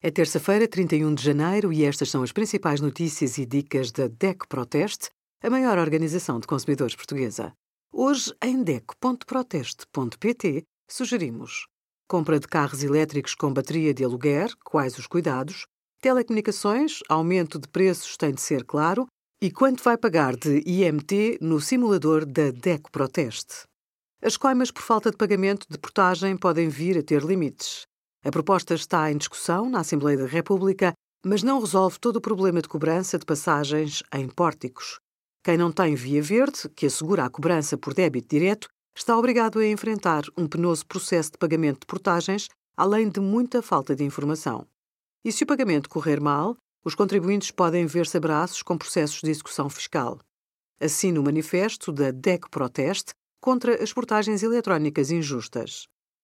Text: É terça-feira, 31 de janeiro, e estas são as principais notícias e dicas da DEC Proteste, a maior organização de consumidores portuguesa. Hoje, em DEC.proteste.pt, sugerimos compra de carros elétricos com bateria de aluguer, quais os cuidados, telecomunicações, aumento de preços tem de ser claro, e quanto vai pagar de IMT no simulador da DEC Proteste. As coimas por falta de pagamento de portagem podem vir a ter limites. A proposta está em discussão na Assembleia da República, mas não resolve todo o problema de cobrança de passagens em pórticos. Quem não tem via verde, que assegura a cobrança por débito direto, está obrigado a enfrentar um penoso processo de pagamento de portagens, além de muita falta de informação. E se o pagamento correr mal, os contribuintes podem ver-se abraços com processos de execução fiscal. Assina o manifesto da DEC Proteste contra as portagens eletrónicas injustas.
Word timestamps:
É 0.00 0.12
terça-feira, 0.12 0.68
31 0.68 1.12
de 1.12 1.24
janeiro, 1.24 1.72
e 1.72 1.84
estas 1.84 2.08
são 2.08 2.22
as 2.22 2.30
principais 2.30 2.80
notícias 2.80 3.36
e 3.36 3.44
dicas 3.44 3.90
da 3.90 4.06
DEC 4.06 4.46
Proteste, 4.48 5.10
a 5.42 5.50
maior 5.50 5.76
organização 5.76 6.38
de 6.38 6.46
consumidores 6.46 6.94
portuguesa. 6.94 7.52
Hoje, 7.92 8.32
em 8.40 8.62
DEC.proteste.pt, 8.62 10.62
sugerimos 10.88 11.66
compra 12.08 12.38
de 12.38 12.46
carros 12.46 12.84
elétricos 12.84 13.34
com 13.34 13.52
bateria 13.52 13.92
de 13.92 14.04
aluguer, 14.04 14.52
quais 14.64 14.96
os 14.98 15.06
cuidados, 15.06 15.66
telecomunicações, 16.00 17.00
aumento 17.08 17.58
de 17.58 17.68
preços 17.68 18.16
tem 18.16 18.32
de 18.32 18.40
ser 18.40 18.64
claro, 18.64 19.06
e 19.42 19.50
quanto 19.50 19.82
vai 19.82 19.98
pagar 19.98 20.36
de 20.36 20.62
IMT 20.64 21.38
no 21.40 21.60
simulador 21.60 22.24
da 22.24 22.50
DEC 22.50 22.88
Proteste. 22.92 23.64
As 24.22 24.36
coimas 24.36 24.70
por 24.70 24.82
falta 24.82 25.10
de 25.10 25.16
pagamento 25.16 25.66
de 25.68 25.76
portagem 25.76 26.36
podem 26.36 26.68
vir 26.68 26.98
a 26.98 27.02
ter 27.02 27.22
limites. 27.22 27.87
A 28.24 28.30
proposta 28.30 28.74
está 28.74 29.10
em 29.10 29.16
discussão 29.16 29.70
na 29.70 29.80
Assembleia 29.80 30.18
da 30.18 30.26
República, 30.26 30.92
mas 31.24 31.42
não 31.42 31.60
resolve 31.60 31.98
todo 32.00 32.16
o 32.16 32.20
problema 32.20 32.60
de 32.60 32.68
cobrança 32.68 33.18
de 33.18 33.24
passagens 33.24 34.02
em 34.12 34.28
pórticos. 34.28 34.98
Quem 35.44 35.56
não 35.56 35.70
tem 35.70 35.94
via 35.94 36.22
verde, 36.22 36.68
que 36.74 36.86
assegura 36.86 37.24
a 37.24 37.30
cobrança 37.30 37.78
por 37.78 37.94
débito 37.94 38.28
direto, 38.28 38.68
está 38.96 39.16
obrigado 39.16 39.60
a 39.60 39.66
enfrentar 39.66 40.24
um 40.36 40.46
penoso 40.46 40.84
processo 40.86 41.32
de 41.32 41.38
pagamento 41.38 41.80
de 41.80 41.86
portagens, 41.86 42.48
além 42.76 43.08
de 43.08 43.20
muita 43.20 43.62
falta 43.62 43.94
de 43.94 44.04
informação. 44.04 44.66
E 45.24 45.30
se 45.30 45.44
o 45.44 45.46
pagamento 45.46 45.88
correr 45.88 46.20
mal, 46.20 46.56
os 46.84 46.94
contribuintes 46.94 47.50
podem 47.50 47.86
ver-se 47.86 48.16
abraços 48.16 48.62
com 48.62 48.76
processos 48.76 49.20
de 49.20 49.30
execução 49.30 49.70
fiscal. 49.70 50.18
Assina 50.80 51.20
o 51.20 51.24
manifesto 51.24 51.92
da 51.92 52.10
DEC 52.10 52.48
Proteste 52.50 53.12
contra 53.40 53.82
as 53.82 53.92
portagens 53.92 54.42
eletrónicas 54.42 55.10
injustas. 55.10 55.86